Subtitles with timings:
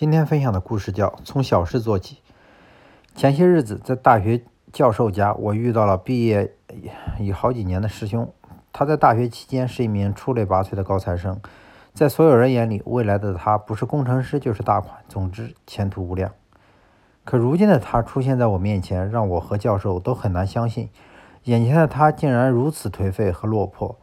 [0.00, 2.16] 今天分享的故事叫《从小事做起》。
[3.20, 4.42] 前些日子在大学
[4.72, 6.54] 教授家，我遇到了毕业
[7.18, 8.32] 已好几年的师兄。
[8.72, 11.38] 他在大学期间是一名出类拔萃的高材生，
[11.92, 16.32] 在所有人眼里，未来的他不是工程师就是大款，总之前途无量。
[17.26, 20.88] 可如今的他出现在我面前，让我和教授都很难相信，
[21.44, 23.98] 眼前的他竟然如此颓废和落魄。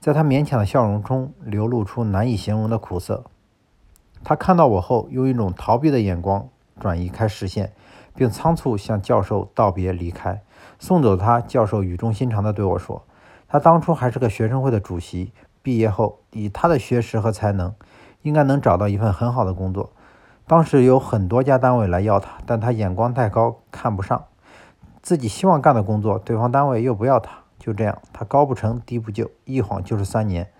[0.00, 3.26] 在他勉强的笑容中，流露出难以形容的苦涩。
[4.28, 6.46] 他看到我后，用一种逃避的眼光
[6.78, 7.72] 转移开视线，
[8.14, 10.42] 并仓促向教授道别离开。
[10.78, 13.06] 送走他，教授语重心长地对我说
[13.48, 17.74] ：“他当初还是个学生会的主席，毕业后以他的学识和才能，
[18.20, 19.92] 应该能找到一份很好的工作。
[20.46, 24.26] 当时有很多家单位来要他，但他眼光太高，看不上
[25.00, 27.30] 自己希望干的工作，对方单位又不要他。
[27.58, 30.50] 就这样，他高不成低不就，一晃就是三年，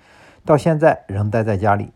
[0.46, 1.92] 到现在仍待在家里。”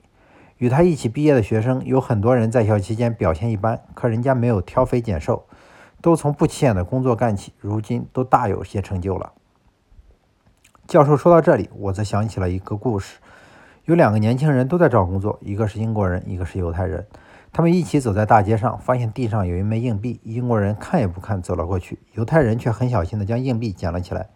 [0.62, 5.44] 与他一起毕业的学生有很多人在校期间表现一般，可人家没有挑肥拣瘦，
[6.00, 9.32] 都从不起眼的工作干起，如今都大有些成就了。
[10.86, 13.18] 教授说到这里，我则想起了一个故事：
[13.86, 17.08] 有两个年轻人都在找工作，一个是英国人，一个是犹太人。
[17.52, 24.28] 他们一起走在大街上，发现地上有一枚硬币，英国人看也不看走了过去，犹太人却很小心地将硬币捡了起来。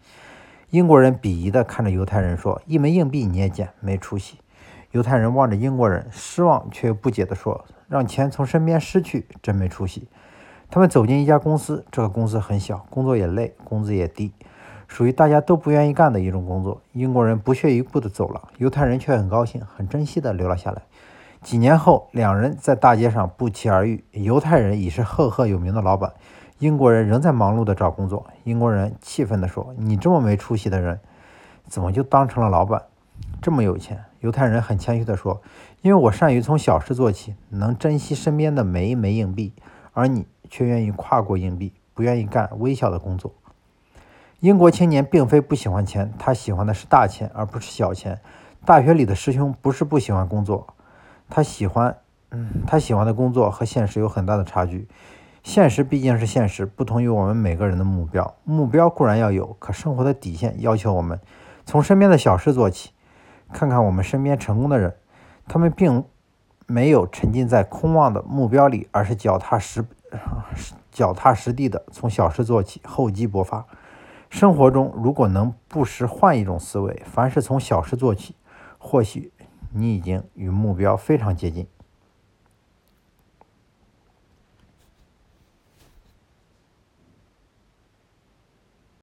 [0.70, 4.38] 英国人鄙夷地看着犹太人说：“一枚硬币你也捡，没出息。”
[4.96, 10.08] 犹太人望着英国人，失望却不解地说：“让钱从身边失去，真没出息。”
[10.70, 14.32] 他们走进一家公司，这个公司很小，工作也累，工资也低，
[14.88, 16.80] 属于大家都不愿意干的一种工作。
[16.94, 20.80] 英国人不屑一顾地走了，犹太人却很高兴、很珍惜地留了下来。
[21.42, 24.02] 几年后，两人在大街上不期而遇。
[24.12, 26.10] 犹太人已是赫赫有名的老板，
[26.58, 28.26] 英国人仍在忙碌地找工作。
[28.44, 30.98] 英国人气愤地说：“你这么没出息的人，
[31.68, 32.80] 怎么就当成了老板？
[33.42, 35.40] 这么有钱？”犹太人很谦虚地说
[35.82, 39.52] ：“因为我善于从小事做起，能珍惜身边的每一枚硬币，
[39.92, 43.32] 而你却愿意跨过硬币，不愿意干微小的工作。”
[44.40, 48.20] 英国青年并非不喜欢钱，他喜欢的是大钱，而不是小钱。
[48.64, 50.74] 大学里的师兄不是不喜欢工作，
[51.30, 51.96] 他喜欢，
[52.32, 54.88] 嗯，他喜欢的工作和现实有很大的差距。
[55.44, 58.34] 现实毕竟是现实，不同于我们每个人的目标。
[58.42, 61.20] 目标固然要有，可生活的底线要求我们
[61.64, 62.90] 从身边的小事做起。
[63.52, 64.94] 看看我们身边成功的人，
[65.46, 66.04] 他们并
[66.66, 69.84] 没有沉浸在空妄的目标里，而是脚踏实
[70.90, 73.64] 脚踏实地的从小事做起，厚积薄发。
[74.28, 78.34] 生活中如果能不时换一种思维，凡是从小事做起，
[78.78, 79.32] 或许
[79.72, 81.68] 你已经与目标非常接近。